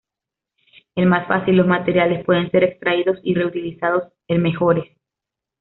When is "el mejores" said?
4.27-4.97